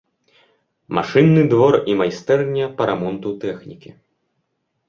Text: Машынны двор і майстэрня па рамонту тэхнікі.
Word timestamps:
Машынны 0.99 1.43
двор 1.51 1.73
і 1.93 1.97
майстэрня 2.01 2.65
па 2.81 2.89
рамонту 2.91 3.35
тэхнікі. 3.45 3.95